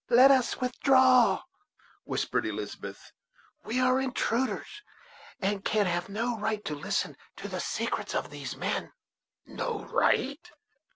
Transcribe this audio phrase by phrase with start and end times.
[0.09, 1.43] "Let us withdraw,"
[2.05, 3.11] whispered Elizabeth;
[3.63, 4.81] "we are intruders,
[5.39, 8.93] and can have no right to listen to the secrets of these men."
[9.45, 10.49] "No right!"